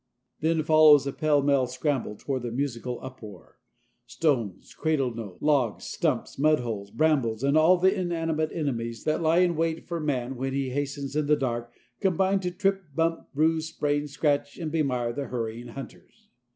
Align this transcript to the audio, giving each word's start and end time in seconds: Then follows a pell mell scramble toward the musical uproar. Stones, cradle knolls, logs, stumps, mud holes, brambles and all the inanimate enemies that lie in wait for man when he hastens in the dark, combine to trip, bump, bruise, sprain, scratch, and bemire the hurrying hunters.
Then 0.39 0.63
follows 0.63 1.05
a 1.05 1.13
pell 1.13 1.43
mell 1.43 1.67
scramble 1.67 2.15
toward 2.15 2.41
the 2.41 2.49
musical 2.51 2.97
uproar. 3.03 3.59
Stones, 4.07 4.73
cradle 4.73 5.13
knolls, 5.13 5.39
logs, 5.43 5.83
stumps, 5.85 6.39
mud 6.39 6.61
holes, 6.61 6.89
brambles 6.89 7.43
and 7.43 7.55
all 7.55 7.77
the 7.77 7.93
inanimate 7.93 8.51
enemies 8.51 9.03
that 9.03 9.21
lie 9.21 9.41
in 9.41 9.55
wait 9.55 9.85
for 9.85 9.99
man 9.99 10.37
when 10.37 10.53
he 10.55 10.71
hastens 10.71 11.15
in 11.15 11.27
the 11.27 11.35
dark, 11.35 11.71
combine 11.99 12.39
to 12.39 12.49
trip, 12.49 12.81
bump, 12.95 13.27
bruise, 13.35 13.67
sprain, 13.69 14.07
scratch, 14.07 14.57
and 14.57 14.71
bemire 14.71 15.13
the 15.13 15.25
hurrying 15.27 15.67
hunters. 15.67 16.29